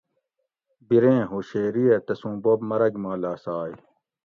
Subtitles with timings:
[0.87, 3.73] بِریں ہوشیریہ تسوں بوب مرگ ما لاسائے